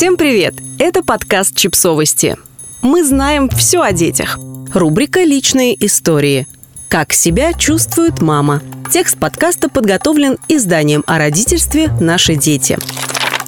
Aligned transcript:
Всем 0.00 0.16
привет! 0.16 0.54
Это 0.78 1.02
подкаст 1.02 1.54
«Чипсовости». 1.54 2.38
Мы 2.80 3.04
знаем 3.04 3.50
все 3.50 3.82
о 3.82 3.92
детях. 3.92 4.38
Рубрика 4.72 5.22
«Личные 5.24 5.76
истории». 5.84 6.46
Как 6.88 7.12
себя 7.12 7.52
чувствует 7.52 8.22
мама. 8.22 8.62
Текст 8.90 9.18
подкаста 9.18 9.68
подготовлен 9.68 10.38
изданием 10.48 11.04
о 11.06 11.18
родительстве 11.18 11.88
«Наши 12.00 12.34
дети». 12.36 12.78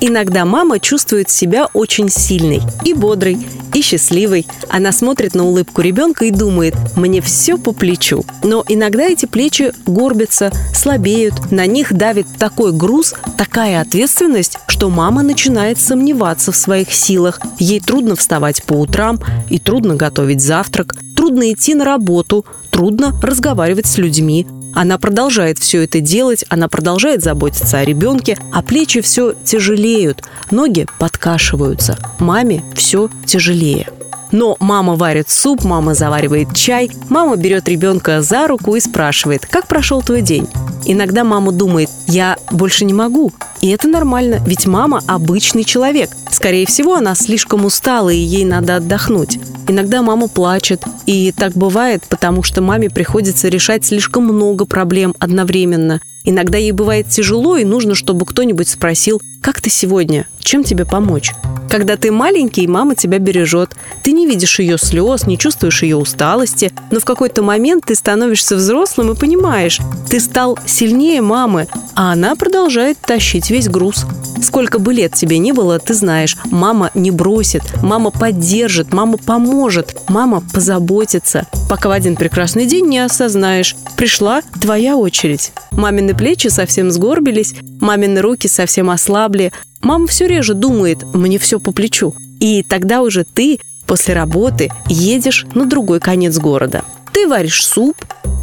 Иногда 0.05 0.45
мама 0.45 0.81
чувствует 0.81 1.31
себя 1.31 1.69
очень 1.75 2.09
сильной 2.09 2.61
и 2.85 2.93
бодрой, 2.93 3.39
и 3.73 3.83
счастливой. 3.83 4.49
Она 4.69 4.91
смотрит 4.91 5.37
на 5.37 5.45
улыбку 5.45 5.81
ребенка 5.81 6.25
и 6.25 6.33
думает, 6.33 6.75
мне 6.97 7.21
все 7.21 7.57
по 7.57 7.73
плечу. 7.73 8.25
Но 8.43 8.65
иногда 8.67 9.05
эти 9.05 9.27
плечи 9.27 9.73
горбятся, 9.87 10.51
слабеют, 10.75 11.53
на 11.53 11.67
них 11.67 11.93
давит 11.93 12.27
такой 12.37 12.73
груз, 12.73 13.15
такая 13.39 13.81
ответственность, 13.81 14.59
что 14.67 14.91
мама 14.91 15.23
начинает 15.23 15.79
сомневаться 15.79 16.51
в 16.51 16.57
своих 16.57 16.93
силах. 16.93 17.41
Ей 17.61 17.79
трудно 17.79 18.17
вставать 18.17 18.65
по 18.65 18.73
утрам 18.73 19.21
и 19.51 19.61
трудно 19.61 19.95
готовить 19.95 20.41
завтрак, 20.41 20.97
трудно 21.23 21.53
идти 21.53 21.77
на 21.77 21.85
работу, 21.85 22.45
трудно 22.73 23.15
разговаривать 23.23 23.87
с 23.87 23.97
людьми. 23.97 24.45
Она 24.75 24.99
продолжает 24.99 25.61
все 25.61 25.85
это 25.85 26.01
делать, 26.01 26.45
она 26.49 26.67
продолжает 26.67 27.23
заботиться 27.23 27.79
о 27.79 27.85
ребенке, 27.85 28.37
а 28.53 28.61
плечи 28.61 29.01
все 29.03 29.33
тяжелеют, 29.33 30.25
ноги 30.51 30.89
подкашиваются, 30.99 31.97
маме 32.19 32.65
все 32.75 33.09
тяжелее. 33.25 33.87
Но 34.33 34.57
мама 34.61 34.97
варит 34.97 35.29
суп, 35.31 35.63
мама 35.65 35.95
заваривает 35.95 36.55
чай, 36.55 36.91
мама 37.11 37.37
берет 37.37 37.69
ребенка 37.69 38.23
за 38.23 38.49
руку 38.49 38.75
и 38.75 38.81
спрашивает, 38.81 39.47
как 39.47 39.67
прошел 39.69 40.03
твой 40.03 40.23
день? 40.23 40.49
Иногда 40.85 41.23
мама 41.23 41.53
думает, 41.53 41.91
я 42.09 42.37
больше 42.51 42.85
не 42.85 42.93
могу. 42.93 43.33
И 43.61 43.69
это 43.69 43.87
нормально, 43.87 44.41
ведь 44.47 44.67
мама 44.67 45.01
обычный 45.07 45.63
человек. 45.63 46.11
Скорее 46.31 46.67
всего, 46.67 46.97
она 46.97 47.15
слишком 47.15 47.65
устала, 47.65 48.11
и 48.11 48.17
ей 48.17 48.45
надо 48.45 48.77
отдохнуть. 48.77 49.39
Иногда 49.69 50.03
мама 50.03 50.27
плачет, 50.27 50.83
и 51.07 51.31
так 51.31 51.53
бывает, 51.53 52.03
потому 52.09 52.43
что 52.43 52.63
маме 52.63 52.91
приходится 52.91 53.49
решать 53.49 53.85
слишком 53.85 54.25
много 54.25 54.65
проблем 54.65 55.15
одновременно. 55.21 56.01
Иногда 56.25 56.59
ей 56.59 56.73
бывает 56.73 57.09
тяжело, 57.09 57.57
и 57.57 57.65
нужно, 57.65 57.95
чтобы 57.95 58.27
кто-нибудь 58.27 58.69
спросил, 58.69 59.21
как 59.41 59.61
ты 59.61 59.71
сегодня, 59.71 60.29
чем 60.39 60.63
тебе 60.63 60.85
помочь? 60.85 61.33
Когда 61.69 61.97
ты 61.97 62.13
маленький, 62.13 62.67
мама 62.67 62.95
тебя 62.95 63.19
бережет. 63.19 63.75
Ты 64.05 64.13
не 64.13 64.27
видишь 64.27 64.59
ее 64.61 64.77
слез, 64.79 65.27
не 65.27 65.39
чувствуешь 65.39 65.83
ее 65.83 65.97
усталости, 65.97 66.71
но 66.91 67.01
в 67.01 67.05
какой-то 67.05 67.43
момент 67.43 67.87
ты 67.87 67.95
становишься 67.95 68.57
взрослым 68.57 69.13
и 69.13 69.17
понимаешь, 69.17 69.81
ты 70.09 70.21
стал 70.21 70.59
сильнее 70.67 71.23
мамы, 71.23 71.67
а 71.95 72.13
она 72.13 72.37
продолжает 72.37 72.99
тащить 72.99 73.51
весь 73.51 73.69
груз. 73.69 74.05
Сколько 74.43 74.79
бы 74.79 74.93
лет 74.93 75.15
тебе 75.15 75.39
не 75.39 75.53
было, 75.53 75.79
ты 75.79 75.95
знаешь, 75.95 76.37
мама 76.51 76.91
не 76.95 77.11
бросит, 77.11 77.63
мама 77.83 78.11
поддержит, 78.11 78.93
мама 78.93 79.17
поможет, 79.17 79.97
мама 80.09 80.43
позаботится, 80.53 81.47
пока 81.71 81.89
в 81.89 81.93
один 81.93 82.17
прекрасный 82.17 82.67
день 82.67 82.87
не 82.87 82.99
осознаешь, 82.99 83.77
пришла 83.97 84.43
твоя 84.61 84.97
очередь. 84.97 85.53
Мамины 85.71 86.12
плечи 86.15 86.49
совсем 86.49 86.91
сгорбились, 86.91 87.55
мамины 87.81 88.21
руки 88.21 88.49
совсем 88.49 88.91
ослабли, 88.91 89.53
Мама 89.83 90.07
все 90.07 90.27
реже 90.29 90.55
думает 90.55 91.03
«мне 91.13 91.39
все 91.39 91.59
по 91.59 91.73
плечу». 91.73 92.15
И 92.41 92.63
тогда 92.63 93.03
уже 93.03 93.25
ты 93.25 93.59
после 93.87 94.15
работы 94.15 94.71
едешь 94.87 95.45
на 95.55 95.67
другой 95.67 96.01
конец 96.01 96.39
города. 96.39 96.85
Ты 97.13 97.29
варишь 97.29 97.67
суп, 97.67 97.97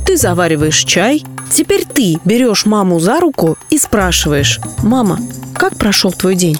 ты 0.05 0.17
завариваешь 0.17 0.83
чай. 0.83 1.23
Теперь 1.51 1.85
ты 1.85 2.19
берешь 2.25 2.65
маму 2.65 2.99
за 2.99 3.19
руку 3.19 3.57
и 3.69 3.77
спрашиваешь 3.77 4.59
«Мама, 4.83 5.19
как 5.55 5.75
прошел 5.77 6.11
твой 6.11 6.35
день?» 6.35 6.57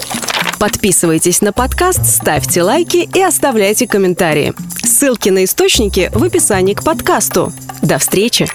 Подписывайтесь 0.60 1.42
на 1.42 1.54
подкаст, 1.54 2.06
ставьте 2.06 2.64
лайки 2.64 3.10
и 3.14 3.22
оставляйте 3.22 3.88
комментарии. 3.88 4.54
Ссылки 4.84 5.30
на 5.30 5.46
источники 5.46 6.10
в 6.14 6.24
описании 6.24 6.74
к 6.74 6.84
подкасту. 6.84 7.54
До 7.82 7.98
встречи! 7.98 8.48